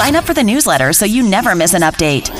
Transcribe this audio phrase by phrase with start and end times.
[0.00, 2.30] Sign up for the newsletter so you never miss an update.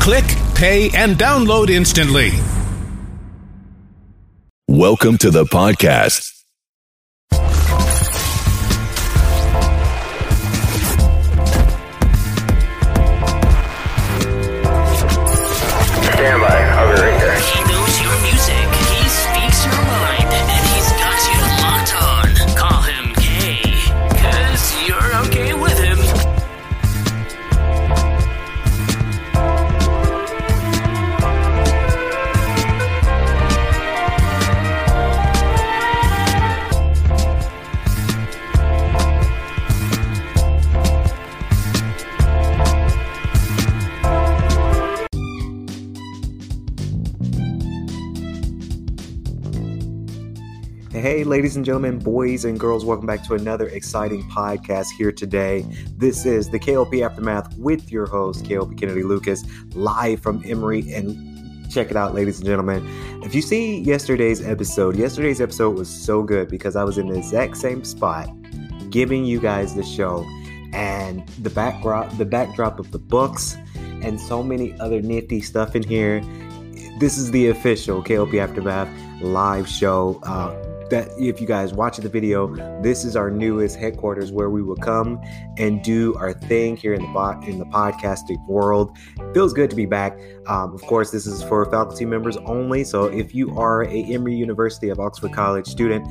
[0.00, 0.24] Click,
[0.56, 2.32] pay, and download instantly.
[4.66, 6.39] Welcome to the podcast.
[51.30, 55.64] Ladies and gentlemen, boys and girls, welcome back to another exciting podcast here today.
[55.96, 59.44] This is the KLP Aftermath with your host, KLP Kennedy Lucas,
[59.76, 60.92] live from Emory.
[60.92, 62.84] And check it out, ladies and gentlemen.
[63.22, 67.18] If you see yesterday's episode, yesterday's episode was so good because I was in the
[67.18, 68.28] exact same spot
[68.90, 70.26] giving you guys the show
[70.72, 73.56] and the backdrop, the backdrop of the books,
[74.02, 76.22] and so many other nifty stuff in here.
[76.98, 78.88] This is the official KLP Aftermath
[79.22, 80.18] live show.
[80.24, 84.62] Uh, that if you guys watch the video, this is our newest headquarters where we
[84.62, 85.20] will come
[85.56, 88.96] and do our thing here in the bot in the podcasting world.
[89.32, 90.18] Feels good to be back.
[90.46, 92.84] Um, of course, this is for faculty members only.
[92.84, 96.06] So if you are a Emory University of Oxford College student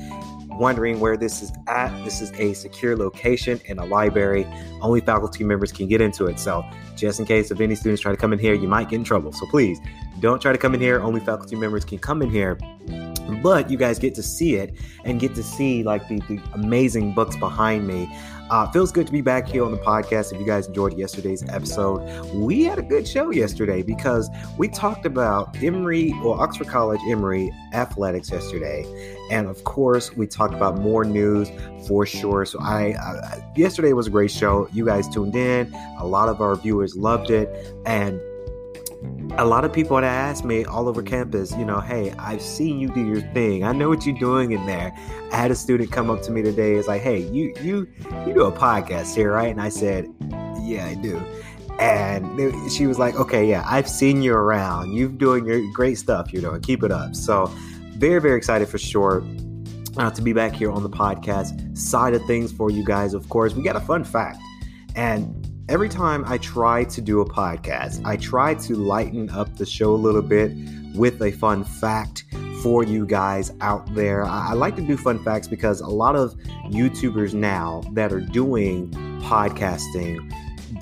[0.50, 4.46] wondering where this is at, this is a secure location in a library.
[4.82, 6.40] Only faculty members can get into it.
[6.40, 8.98] So just in case if any students try to come in here, you might get
[8.98, 9.32] in trouble.
[9.32, 9.80] So please
[10.20, 11.02] don't try to come in here.
[11.02, 12.58] Only faculty members can come in here
[13.38, 14.74] but you guys get to see it
[15.06, 18.10] and get to see like the, the amazing books behind me.
[18.50, 20.34] Uh, feels good to be back here on the podcast.
[20.34, 22.00] If you guys enjoyed yesterday's episode
[22.34, 27.52] we had a good show yesterday because we talked about emory or oxford college emory
[27.74, 28.86] athletics yesterday.
[29.32, 31.50] And of course we talked about more news
[31.88, 32.46] for sure.
[32.46, 34.68] So I, I yesterday was a great show.
[34.72, 35.74] You guys tuned in.
[36.00, 37.50] A lot of our viewers loved it.
[37.86, 38.20] And
[39.38, 42.80] a lot of people had asked me all over campus, you know, hey, I've seen
[42.80, 43.64] you do your thing.
[43.64, 44.94] I know what you're doing in there.
[45.32, 46.74] I had a student come up to me today.
[46.74, 47.88] It's like, hey, you you
[48.26, 49.50] you do a podcast here, right?
[49.50, 50.08] And I said,
[50.62, 51.18] yeah, I do.
[51.80, 54.94] And she was like, okay, yeah, I've seen you around.
[54.94, 56.34] You're doing your great stuff.
[56.34, 56.60] You're doing.
[56.62, 57.16] Keep it up.
[57.16, 57.46] So,
[57.94, 59.24] very very excited for sure.
[59.98, 63.14] Uh, to be back here on the podcast side of things for you guys.
[63.14, 64.38] Of course, we got a fun fact,
[64.96, 69.68] and every time I try to do a podcast, I try to lighten up the
[69.68, 70.52] show a little bit
[70.96, 72.26] with a fun fact
[72.64, 74.26] for you guys out there.
[74.26, 76.34] I, like to do fun facts because a lot of
[76.72, 78.90] YouTubers now that are doing
[79.22, 80.34] podcasting,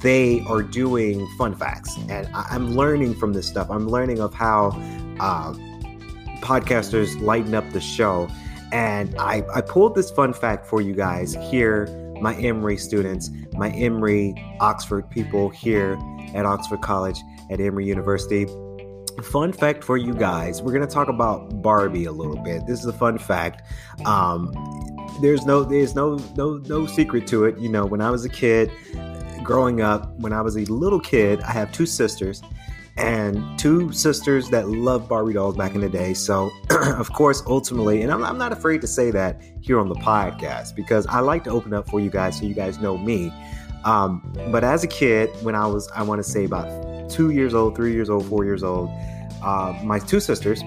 [0.01, 1.97] they are doing fun facts.
[2.07, 3.69] And I, am learning from this stuff.
[3.69, 4.69] I'm learning of how
[5.19, 5.53] uh,
[6.39, 8.29] podcasters lighten up the show.
[8.71, 13.69] And I, I pulled this fun fact for you guys here my Emory students, my
[13.71, 15.97] Emory Oxford people here
[16.33, 17.19] at Oxford College
[17.49, 18.45] at Emory University.
[19.23, 22.67] Fun fact for you guys: We're gonna talk about Barbie a little bit.
[22.67, 23.63] This is a fun fact.
[24.05, 24.51] Um,
[25.21, 27.57] there's no, there's no, no, no secret to it.
[27.57, 28.71] You know, when I was a kid,
[29.43, 32.41] growing up, when I was a little kid, I have two sisters,
[32.97, 36.13] and two sisters that loved Barbie dolls back in the day.
[36.13, 39.95] So, of course, ultimately, and I'm, I'm, not afraid to say that here on the
[39.95, 43.31] podcast because I like to open up for you guys so you guys know me.
[43.85, 47.53] Um, but as a kid, when I was, I want to say about two years
[47.53, 48.89] old, three years old, four years old,
[49.43, 50.61] uh, my two sisters,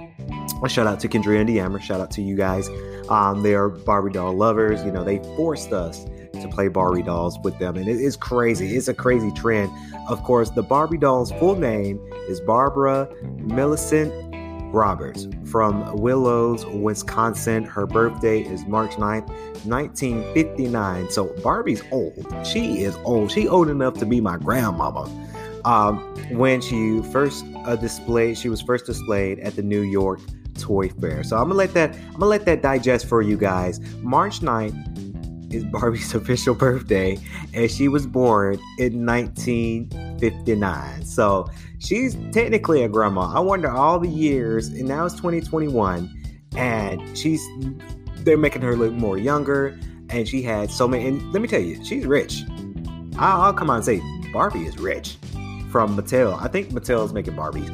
[0.63, 2.69] a shout out to Kendria and Deammer, shout out to you guys.
[3.09, 4.85] Um, they are Barbie doll lovers.
[4.85, 6.07] You know, they forced us
[6.41, 7.77] to play Barbie dolls with them.
[7.77, 8.77] And it is crazy.
[8.77, 9.71] It's a crazy trend.
[10.09, 14.13] Of course, the Barbie doll's full name is Barbara Millicent
[14.73, 17.65] Roberts from Willows, Wisconsin.
[17.65, 19.29] Her birthday is March 9th,
[19.67, 21.11] 1959.
[21.11, 22.27] So Barbie's old.
[22.45, 23.31] She is old.
[23.33, 25.09] She old enough to be my grandmama.
[25.65, 25.99] Um,
[26.31, 30.21] when she first uh, displayed, she was first displayed at the New York
[30.61, 31.25] Toy Fair.
[31.25, 33.81] So I'm gonna let that I'm gonna let that digest for you guys.
[34.03, 34.90] March 9th,
[35.51, 37.19] is Barbie's official birthday,
[37.53, 41.05] and she was born in 1959.
[41.05, 43.33] So she's technically a grandma.
[43.35, 46.11] I wonder all the years, and now it's 2021,
[46.57, 47.47] and she's
[48.19, 49.79] they're making her look more younger,
[50.11, 51.07] and she had so many.
[51.07, 52.43] And let me tell you, she's rich.
[53.19, 54.01] I'll, I'll come on and say
[54.33, 55.17] Barbie is rich
[55.71, 56.41] from Mattel.
[56.41, 57.69] I think Mattel is making Barbies.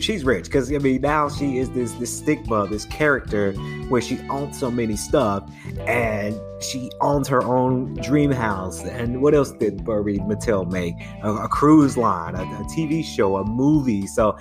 [0.00, 3.52] She's rich because I mean now she is this this stigma, this character
[3.88, 5.50] where she owns so many stuff,
[5.86, 8.82] and she owns her own dream house.
[8.84, 10.94] And what else did Barbie Mattel make?
[11.22, 14.06] A, a cruise line, a, a TV show, a movie.
[14.06, 14.38] So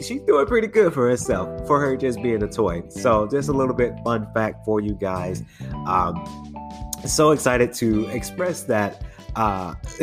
[0.00, 2.82] she's doing pretty good for herself for her just being a toy.
[2.88, 5.42] So just a little bit fun fact for you guys.
[5.86, 6.52] Um,
[7.06, 9.02] so excited to express that
[9.36, 9.74] uh,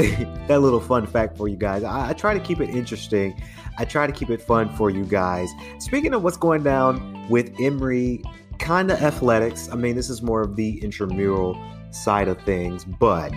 [0.48, 1.84] that little fun fact for you guys.
[1.84, 3.42] I, I, try to keep it interesting.
[3.78, 5.50] I try to keep it fun for you guys.
[5.80, 8.24] Speaking of what's going down with Emory,
[8.60, 9.70] kind of athletics.
[9.72, 11.58] I mean, this is more of the intramural
[11.92, 13.34] side of things, but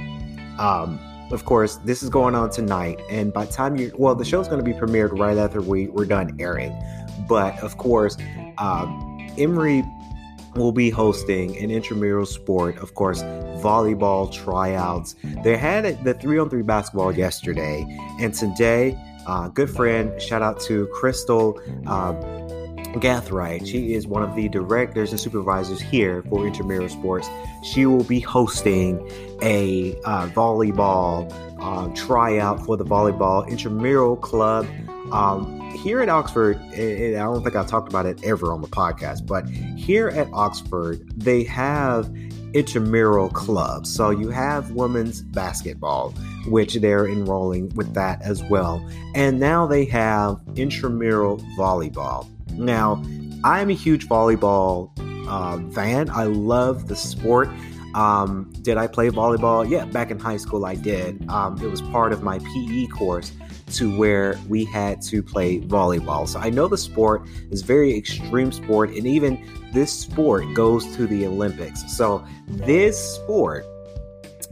[0.58, 1.00] um,
[1.30, 3.00] of course, this is going on tonight.
[3.10, 6.04] And by time you, well, the show's going to be premiered right after we we're
[6.04, 6.78] done airing.
[7.28, 8.16] But of course,
[8.58, 9.84] um, Emory
[10.56, 13.22] will be hosting an intramural sport, of course,
[13.62, 15.16] volleyball tryouts.
[15.42, 17.86] They had the three on three basketball yesterday,
[18.20, 21.60] and today, uh, good friend, shout out to Crystal.
[21.86, 22.12] Uh,
[23.00, 23.66] Gathright.
[23.66, 27.28] She is one of the directors and supervisors here for Intramural Sports.
[27.62, 29.06] She will be hosting
[29.42, 31.30] a uh, volleyball
[31.60, 34.66] uh, tryout for the volleyball intramural club
[35.12, 39.26] um, here at Oxford, I don't think I've talked about it ever on the podcast,
[39.26, 42.10] but here at Oxford, they have
[42.54, 43.92] intramural clubs.
[43.92, 46.10] So you have women's basketball,
[46.46, 48.86] which they're enrolling with that as well.
[49.14, 52.28] And now they have intramural volleyball.
[52.52, 53.02] Now,
[53.44, 54.90] I'm a huge volleyball
[55.28, 56.08] uh, fan.
[56.10, 57.48] I love the sport.
[57.94, 59.68] Um, did I play volleyball?
[59.68, 61.28] Yeah, back in high school, I did.
[61.28, 63.32] Um, it was part of my PE course
[63.72, 66.28] to where we had to play volleyball.
[66.28, 71.06] So I know the sport is very extreme sport, and even this sport goes to
[71.06, 71.96] the Olympics.
[71.96, 73.66] So this sport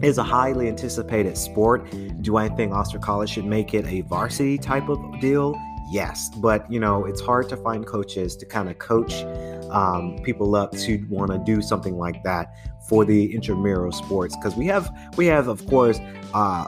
[0.03, 1.87] is a highly anticipated sport.
[2.23, 5.55] Do I think Oxford College should make it a varsity type of deal?
[5.91, 9.23] Yes, but you know it's hard to find coaches to kind of coach
[9.71, 12.55] um, people up to want to do something like that
[12.89, 16.01] for the intramural sports because we have we have of course
[16.33, 16.67] uh,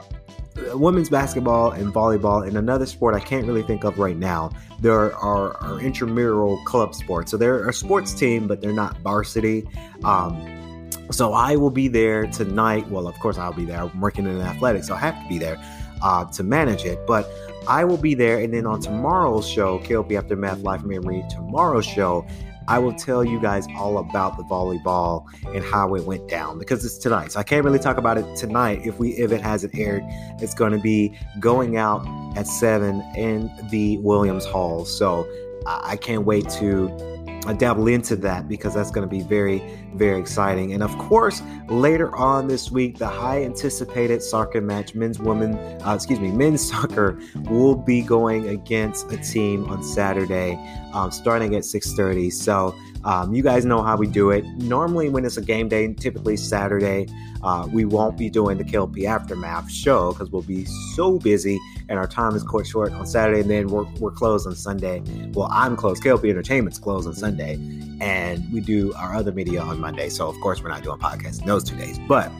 [0.73, 4.51] women's basketball and volleyball and another sport I can't really think of right now.
[4.79, 7.31] There are, are intramural club sports.
[7.31, 9.67] So they're a sports team, but they're not varsity.
[10.03, 12.89] Um, so I will be there tonight.
[12.89, 13.81] Well, of course, I'll be there.
[13.81, 15.57] I'm working in athletics, so I have to be there
[16.01, 16.99] uh, to manage it.
[17.07, 17.29] But
[17.67, 18.39] I will be there.
[18.39, 22.25] And then on tomorrow's show, KLP Aftermath Life Memory, tomorrow's show,
[22.67, 25.25] I will tell you guys all about the volleyball
[25.55, 27.31] and how it went down because it's tonight.
[27.31, 30.03] So I can't really talk about it tonight if we if it hasn't aired.
[30.41, 32.05] It's going to be going out
[32.37, 34.85] at seven in the Williams Hall.
[34.85, 35.27] So
[35.65, 37.16] I can't wait to
[37.47, 39.63] I dabble into that because that's going to be very,
[39.95, 40.73] very exciting.
[40.73, 45.93] And of course, later on this week, the high anticipated soccer match, men's, women, uh,
[45.95, 47.17] excuse me, men's soccer
[47.49, 50.59] will be going against a team on Saturday,
[50.93, 52.33] um, starting at 6:30.
[52.33, 54.43] So um, you guys know how we do it.
[54.57, 57.07] Normally, when it's a game day, typically Saturday,
[57.43, 60.65] uh, we won't be doing the KLP Aftermath show because we'll be
[60.95, 61.57] so busy
[61.89, 65.01] and our time is quite short on Saturday, and then we're, we're closed on Sunday.
[65.33, 66.03] Well, I'm closed.
[66.03, 67.53] KLP Entertainment's closed on Sunday,
[68.01, 70.09] and we do our other media on Monday.
[70.09, 72.31] So, of course, we're not doing podcasts in those two days, but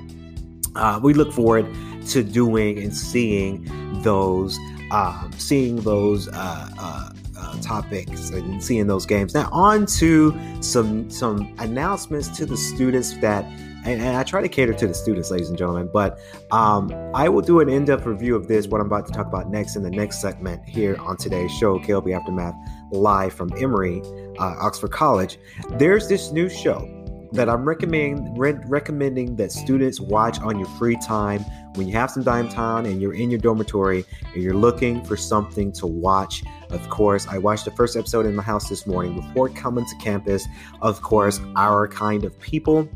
[0.76, 1.68] uh, we look forward
[2.08, 3.64] to doing and seeing
[4.02, 4.58] those,
[4.92, 6.28] um, seeing those.
[6.30, 7.10] Uh, uh,
[7.40, 9.34] uh, topics and seeing those games.
[9.34, 13.46] Now, on to some some announcements to the students that
[13.88, 15.90] and, and, I try to cater to the students, ladies and gentlemen.
[15.92, 16.20] But
[16.52, 19.50] um, I will do an in-depth review of this, what I'm about to talk about
[19.50, 22.56] next in the next segment here on today's show, KLP Aftermath,
[22.92, 24.02] live from Emory,
[24.40, 25.40] uh, Oxford College.
[25.78, 26.94] There's this new show
[27.32, 31.42] that I'm recommending re- recommending that students watch on your free time
[31.76, 35.72] when you have some downtime and you're in your dormitory and you're looking for something
[35.74, 36.44] to watch.
[36.70, 39.96] Of course, I watched the first episode in my house this morning before coming to
[39.98, 40.46] campus.
[40.82, 42.90] Of course, Our Kind of People.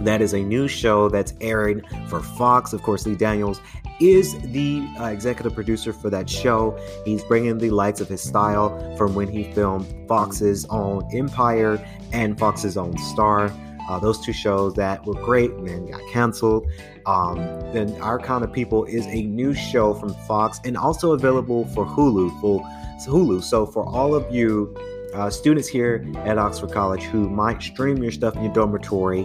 [0.00, 2.72] That is a new show that's airing for Fox.
[2.72, 3.60] Of course, Lee Daniels
[4.00, 6.78] is the uh, executive producer for that show.
[7.04, 12.38] He's bringing the lights of his style from when he filmed Fox's own Empire and
[12.38, 13.52] Fox's own Star.
[13.88, 16.70] Uh, those two shows that were great and then got canceled.
[17.06, 17.36] Um,
[17.72, 21.86] then Our Kind of People is a new show from Fox and also available for
[21.86, 22.40] Hulu.
[22.40, 22.60] For
[23.06, 23.42] Hulu.
[23.42, 24.76] So for all of you
[25.14, 29.22] uh, students here at Oxford College who might stream your stuff in your dormitory.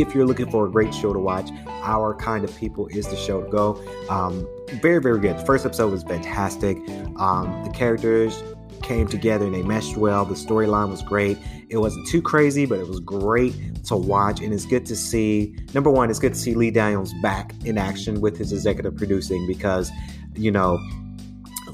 [0.00, 3.16] If you're looking for a great show to watch, Our Kind of People is the
[3.16, 3.82] show to go.
[4.10, 4.46] Um,
[4.82, 5.38] very, very good.
[5.38, 6.76] The first episode was fantastic.
[7.16, 8.42] Um, the characters
[8.82, 10.26] came together and they meshed well.
[10.26, 11.38] The storyline was great.
[11.70, 14.42] It wasn't too crazy, but it was great to watch.
[14.42, 17.78] And it's good to see, number one, it's good to see Lee Daniels back in
[17.78, 19.90] action with his executive producing because,
[20.34, 20.78] you know,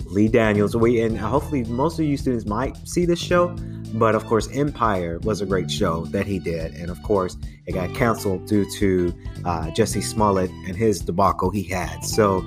[0.06, 0.76] Lee Daniels.
[0.76, 3.56] We and hopefully most of you students might see this show,
[3.94, 7.72] but of course, Empire was a great show that he did, and of course, it
[7.72, 12.04] got canceled due to uh, Jussie Smollett and his debacle he had.
[12.04, 12.42] So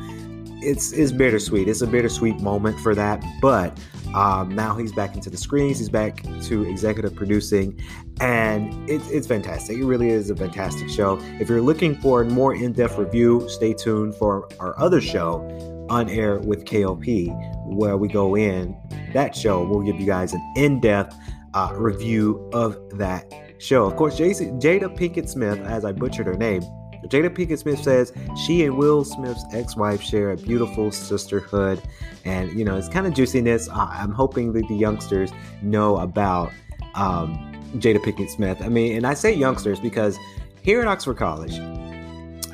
[0.66, 1.68] it's it's bittersweet.
[1.68, 3.78] It's a bittersweet moment for that, but
[4.16, 5.78] um, now he's back into the screens.
[5.78, 7.80] He's back to executive producing,
[8.20, 9.78] and it's it's fantastic.
[9.78, 11.20] It really is a fantastic show.
[11.40, 15.42] If you're looking for a more in-depth review, stay tuned for our other show,
[15.90, 18.76] On Air with KLP, where we go in.
[19.14, 21.16] That show We'll give you guys an in-depth
[21.56, 23.86] uh, review of that show.
[23.86, 26.62] Of course, Jason, Jada Pinkett Smith, as I butchered her name,
[27.08, 28.12] Jada Pinkett Smith says
[28.46, 31.82] she and Will Smith's ex-wife share a beautiful sisterhood,
[32.26, 33.70] and you know it's kind of juiciness.
[33.72, 35.32] I'm hoping that the youngsters
[35.62, 36.52] know about
[36.96, 38.62] um, Jada Pinkett Smith.
[38.62, 40.18] I mean, and I say youngsters because
[40.62, 41.60] here at Oxford College,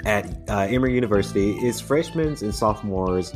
[0.05, 3.33] at uh, Emory University, is freshmen and sophomores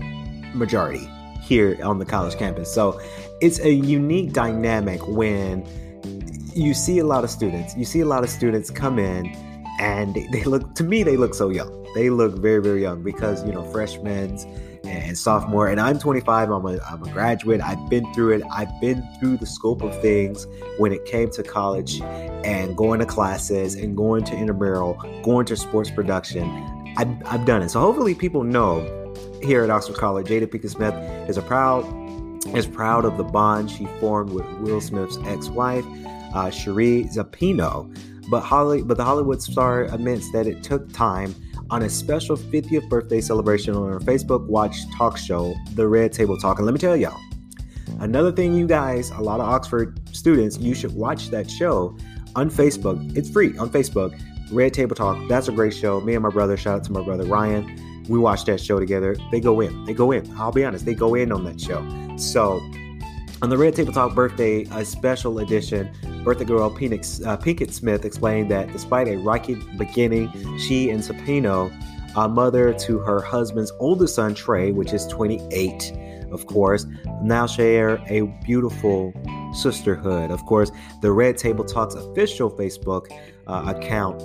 [0.54, 1.10] majority
[1.46, 2.74] here on the college campus.
[2.74, 3.00] So
[3.42, 5.66] it's a unique dynamic when
[6.56, 7.76] you see a lot of students.
[7.76, 9.28] You see a lot of students come in
[9.80, 11.86] and they, look to me they look so young.
[11.94, 14.38] They look very very young because you know freshmen
[14.86, 17.62] and sophomore and i'm 25 i'm a, I'm a graduate.
[17.62, 18.44] I've been through it.
[18.52, 20.48] I've been through the scope of things
[20.78, 25.56] when it came to college and going to classes and going to intramural going to
[25.56, 26.94] sports production.
[26.98, 27.70] I've, I've done it.
[27.70, 29.05] So hopefully people know
[29.46, 30.94] here at oxford college jada pinkett smith
[31.30, 31.84] is a proud
[32.56, 35.86] is proud of the bond she formed with will smith's ex-wife
[36.34, 37.90] uh, sheree zampino
[38.28, 41.36] but Holly, but the Hollywood star admits that it took time
[41.70, 46.38] on a special 50th birthday celebration on her Facebook Watch talk show, The Red Table
[46.38, 46.58] Talk.
[46.58, 47.20] And let me tell y'all,
[48.00, 51.96] another thing, you guys, a lot of Oxford students, you should watch that show
[52.36, 53.16] on Facebook.
[53.18, 54.20] It's free on Facebook.
[54.52, 55.18] Red Table Talk.
[55.28, 56.02] That's a great show.
[56.02, 57.80] Me and my brother, shout out to my brother Ryan.
[58.08, 59.16] We watched that show together.
[59.32, 59.86] They go in.
[59.86, 60.32] They go in.
[60.38, 60.86] I'll be honest.
[60.86, 61.86] They go in on that show.
[62.18, 62.62] So
[63.42, 65.92] on the Red Table Talk birthday, a special edition,
[66.24, 71.72] birthday girl Phoenix, uh, Pinkett Smith explained that despite a rocky beginning, she and Zampino,
[72.16, 75.92] a mother to her husband's oldest son Trey, which is 28,
[76.32, 76.86] of course,
[77.22, 79.14] now share a beautiful
[79.54, 80.32] sisterhood.
[80.32, 80.72] Of course,
[81.02, 83.08] the Red Table Talks official Facebook
[83.48, 84.22] uh, account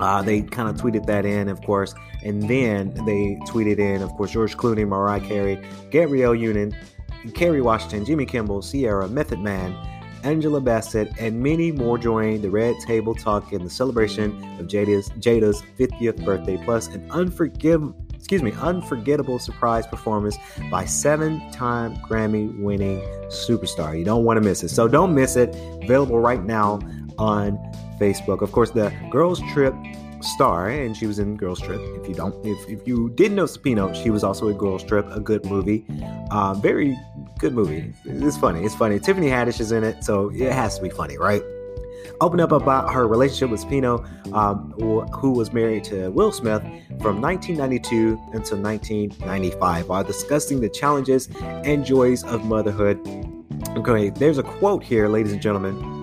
[0.00, 4.10] uh, they kind of tweeted that in, of course, and then they tweeted in, of
[4.10, 6.76] course, George Clooney, Mariah Carey, Gabrielle Union,
[7.34, 9.74] Kerry Washington, Jimmy Kimmel, Ciara, Method Man,
[10.22, 15.08] Angela Bassett, and many more joined the Red Table Talk in the celebration of Jada's,
[15.20, 17.94] Jada's 50th birthday, plus an unforgivable
[18.26, 20.36] excuse me, unforgettable surprise performance
[20.68, 22.98] by seven-time Grammy-winning
[23.28, 23.96] superstar.
[23.96, 24.70] You don't want to miss it.
[24.70, 25.54] So don't miss it.
[25.84, 26.80] Available right now
[27.18, 27.58] on
[27.98, 28.42] Facebook.
[28.42, 29.74] Of course, the Girls Trip
[30.20, 31.80] star, and she was in Girls Trip.
[32.00, 35.06] If you don't, if, if you didn't know Zampino, she was also in Girls Trip,
[35.10, 35.84] a good movie,
[36.30, 36.96] uh, very
[37.38, 37.92] good movie.
[38.04, 38.64] It's funny.
[38.64, 38.98] It's funny.
[38.98, 41.42] Tiffany Haddish is in it, so it has to be funny, right?
[42.20, 46.62] Open up about her relationship with Pino, um, who was married to Will Smith
[47.00, 53.00] from 1992 until 1995, while discussing the challenges and joys of motherhood.
[53.76, 55.95] Okay, there's a quote here, ladies and gentlemen.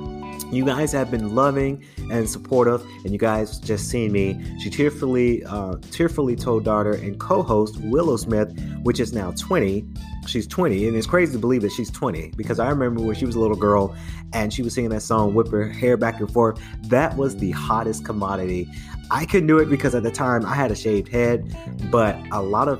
[0.53, 4.39] You guys have been loving and supportive, and you guys just seen me.
[4.60, 9.83] She tearfully, uh, tearfully told daughter and co-host Willow Smith, which is now 20.
[10.27, 13.25] She's 20, and it's crazy to believe that she's 20 because I remember when she
[13.25, 13.95] was a little girl
[14.31, 17.51] and she was singing that song, "Whip Her Hair Back and Forth." That was the
[17.51, 18.69] hottest commodity.
[19.10, 21.57] I couldn't do it because at the time I had a shaved head,
[21.91, 22.79] but a lot of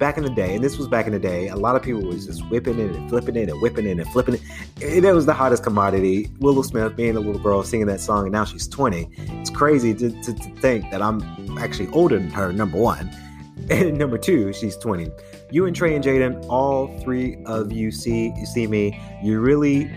[0.00, 2.02] back in the day, and this was back in the day, a lot of people
[2.02, 4.40] was just whipping it and flipping it and whipping it and flipping it.
[4.82, 6.30] And it was the hottest commodity.
[6.40, 9.08] Willow Smith being a little girl singing that song, and now she's 20.
[9.16, 13.14] It's crazy to, to, to think that I'm actually older than her, number one.
[13.68, 15.08] And number two, she's 20.
[15.50, 18.98] You and Trey and Jaden, all three of you see you see me.
[19.22, 19.92] You really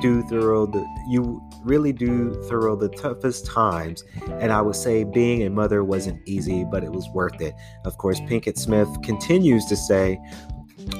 [0.00, 4.04] do through the you really do through the toughest times.
[4.40, 7.54] And I would say being a mother wasn't easy, but it was worth it.
[7.84, 10.18] Of course, Pinkett Smith continues to say,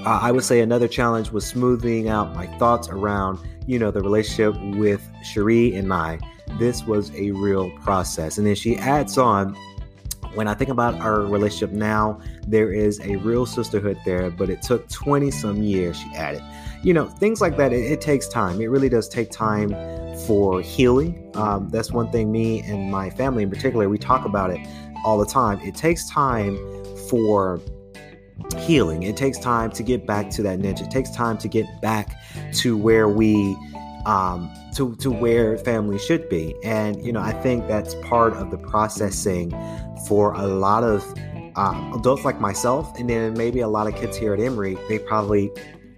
[0.05, 4.01] uh, I would say another challenge was smoothing out my thoughts around, you know, the
[4.01, 6.19] relationship with Sheree and I.
[6.59, 8.39] This was a real process.
[8.39, 9.57] And then she adds on,
[10.35, 14.63] when I think about our relationship now, there is a real sisterhood there, but it
[14.63, 16.43] took 20 some years, she added.
[16.83, 18.61] You know, things like that, it, it takes time.
[18.61, 19.71] It really does take time
[20.27, 21.31] for healing.
[21.35, 24.61] Um, that's one thing me and my family in particular, we talk about it
[25.05, 25.61] all the time.
[25.61, 26.57] It takes time
[27.09, 27.61] for
[28.59, 29.03] healing.
[29.03, 30.81] It takes time to get back to that niche.
[30.81, 32.17] It takes time to get back
[32.55, 33.57] to where we
[34.09, 36.57] um, to to where family should be.
[36.65, 39.51] And you know, I think that's part of the processing
[40.09, 41.05] for a lot of
[41.57, 44.99] um, adults like myself, and then maybe a lot of kids here at Emory, they
[44.99, 45.51] probably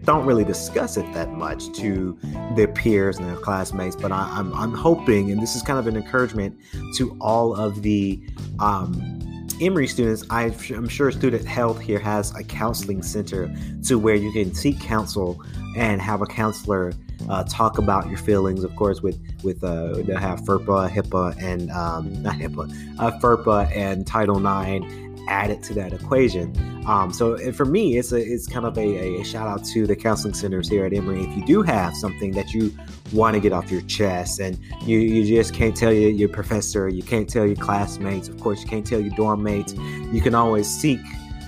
[0.02, 2.18] don't really discuss it that much to
[2.56, 3.94] their peers and their classmates.
[3.94, 6.58] But I, am I'm, I'm hoping, and this is kind of an encouragement
[6.96, 8.20] to all of the
[8.58, 9.20] um,
[9.60, 14.54] Emory students, I'm sure Student Health here has a counseling center to where you can
[14.54, 15.44] seek counsel
[15.76, 16.94] and have a counselor
[17.28, 18.64] uh, talk about your feelings.
[18.64, 23.74] Of course, with with uh, they have FERPA, HIPAA, and um, not HIPAA, uh, FERPA
[23.74, 24.86] and Title IX
[25.28, 26.54] added to that equation.
[26.86, 29.94] Um, so for me, it's a it's kind of a, a, shout out to the
[29.94, 31.22] counseling centers here at Emory.
[31.22, 32.74] If you do have something that you
[33.12, 36.88] want to get off your chest and you, you just can't tell your, your professor,
[36.88, 39.74] you can't tell your classmates, of course, you can't tell your dorm mates,
[40.12, 41.00] you can always seek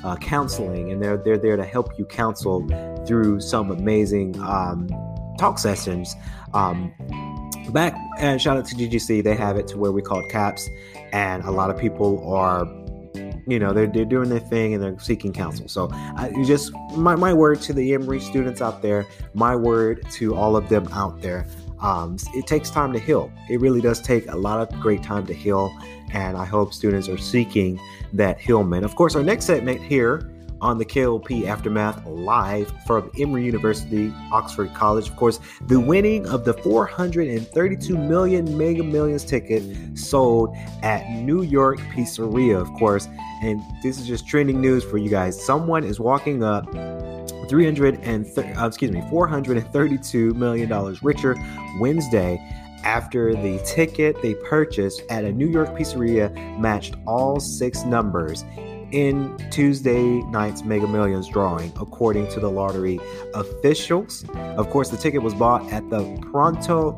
[0.05, 2.67] uh, counseling, and they're they're there to help you counsel
[3.07, 4.89] through some amazing um,
[5.43, 6.15] talk sessions.
[6.55, 6.93] Um,
[7.71, 10.69] back and shout out to GGC, they have it to where we call it CAPS,
[11.13, 12.65] and a lot of people are
[13.49, 15.67] you know they're, they're doing their thing and they're seeking counsel.
[15.67, 20.37] So I, just my, my word to the emory students out there my word to
[20.37, 21.45] all of them out there
[21.81, 23.33] um, it takes time to heal.
[23.51, 25.77] It really does take a lot of great time to heal
[26.13, 27.81] and i hope students are seeking
[28.13, 28.85] that healment.
[28.85, 30.32] Of course our next segment here
[30.63, 35.09] on the KLP Aftermath live from Emory University, Oxford College.
[35.09, 41.79] Of course, the winning of the 432 million Mega Millions ticket sold at New York
[41.95, 43.09] Pizzeria, of course.
[43.43, 45.45] And this is just trending news for you guys.
[45.45, 46.71] Someone is walking up
[47.49, 51.35] 300 and uh, excuse me 432 million dollars richer
[51.81, 52.41] Wednesday
[52.85, 58.45] after the ticket they purchased at a New York pizzeria matched all six numbers
[58.93, 63.01] in Tuesday night's Mega Millions drawing, according to the lottery
[63.35, 64.25] officials.
[64.35, 66.93] Of course, the ticket was bought at the Pronto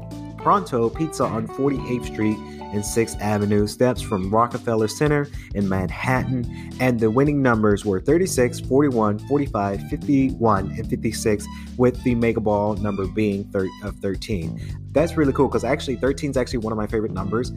[0.44, 2.36] Pronto Pizza on 48th Street
[2.74, 6.70] and 6th Avenue, steps from Rockefeller Center in Manhattan.
[6.80, 11.46] And the winning numbers were 36, 41, 45, 51, and 56,
[11.78, 14.60] with the Mega Ball number being thir- of 13.
[14.92, 17.50] That's really cool because actually 13 is actually one of my favorite numbers.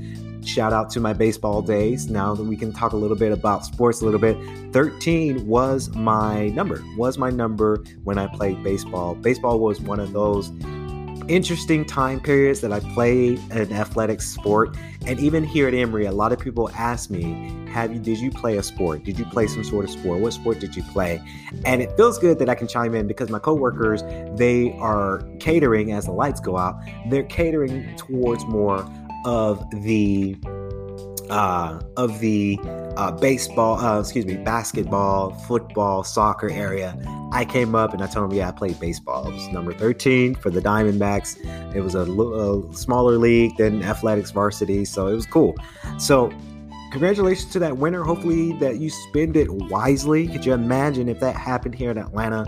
[0.47, 2.10] Shout out to my baseball days.
[2.10, 4.38] Now that we can talk a little bit about sports a little bit.
[4.71, 9.13] 13 was my number, was my number when I played baseball.
[9.15, 10.51] Baseball was one of those
[11.27, 14.77] interesting time periods that I played an athletic sport.
[15.05, 18.31] And even here at Emory, a lot of people ask me, have you did you
[18.31, 19.03] play a sport?
[19.03, 20.21] Did you play some sort of sport?
[20.21, 21.21] What sport did you play?
[21.65, 24.01] And it feels good that I can chime in because my coworkers,
[24.38, 26.79] they are catering as the lights go out.
[27.10, 28.89] They're catering towards more
[29.27, 30.37] of the
[31.29, 32.57] uh, of the
[32.95, 36.97] uh, baseball, uh, excuse me, basketball, football, soccer area.
[37.33, 39.27] I came up and I told him, yeah, I played baseball.
[39.27, 41.35] It was number 13 for the Diamondbacks.
[41.75, 45.57] It was a, a smaller league than athletics varsity, so it was cool.
[45.99, 46.31] So
[46.91, 48.03] congratulations to that winner.
[48.03, 50.29] Hopefully that you spend it wisely.
[50.29, 52.45] Could you imagine if that happened here in Atlanta?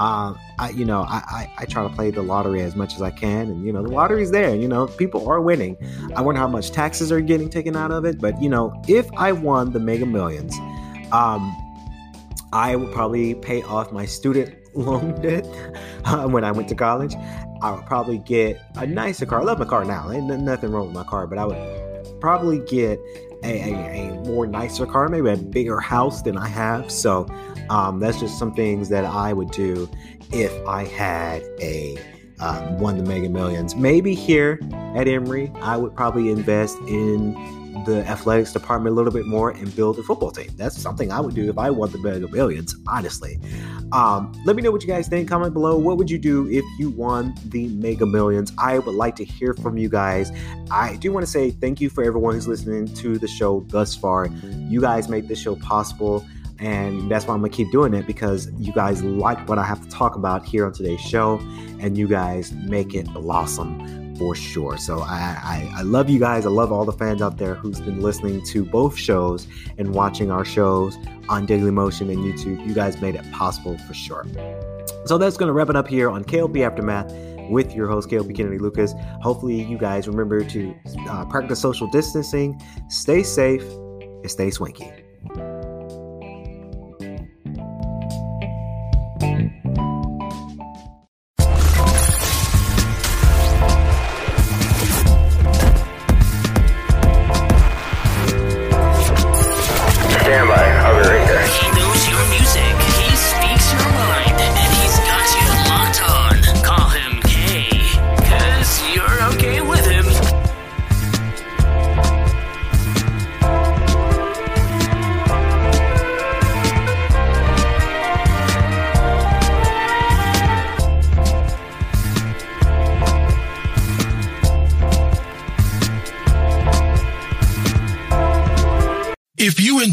[0.00, 3.02] Uh, I, you know, I, I, I, try to play the lottery as much as
[3.02, 4.54] I can, and you know, the lottery's there.
[4.54, 5.76] You know, people are winning.
[6.16, 8.18] I wonder how much taxes are getting taken out of it.
[8.18, 10.56] But you know, if I won the Mega Millions,
[11.12, 11.54] um,
[12.50, 15.46] I would probably pay off my student loan debt
[16.06, 17.14] uh, when I went to college.
[17.60, 19.42] I would probably get a nicer car.
[19.42, 20.10] I love my car now.
[20.10, 22.98] Ain't nothing wrong with my car, but I would probably get
[23.42, 26.90] a, a, a, more nicer car, maybe a bigger house than I have.
[26.90, 27.26] So
[27.70, 29.88] um, that's just some things that I would do
[30.32, 31.98] if I had a
[32.40, 33.76] um, won the Mega Millions.
[33.76, 34.58] Maybe here
[34.94, 37.34] at Emory, I would probably invest in
[37.84, 40.50] the athletics department a little bit more and build a football team.
[40.56, 43.38] That's something I would do if I won the Mega Millions, honestly.
[43.92, 45.28] Um, let me know what you guys think.
[45.28, 45.76] Comment below.
[45.76, 48.52] What would you do if you won the Mega Millions?
[48.58, 50.32] I would like to hear from you guys.
[50.70, 53.94] I do want to say thank you for everyone who's listening to the show thus
[53.94, 54.26] far.
[54.26, 56.24] You guys make this show possible.
[56.58, 59.82] And that's why I'm gonna keep doing it because you guys like what I have
[59.82, 61.38] to talk about here on today's show,
[61.80, 64.76] and you guys make it blossom for sure.
[64.76, 66.44] So I, I, I, love you guys.
[66.44, 70.30] I love all the fans out there who's been listening to both shows and watching
[70.30, 70.98] our shows
[71.30, 72.68] on Daily Motion and YouTube.
[72.68, 74.26] You guys made it possible for sure.
[75.06, 77.10] So that's going to wrap it up here on KLP Aftermath
[77.50, 78.92] with your host, KLP Kennedy Lucas.
[79.22, 80.74] Hopefully, you guys remember to
[81.08, 84.92] uh, practice social distancing, stay safe, and stay swanky.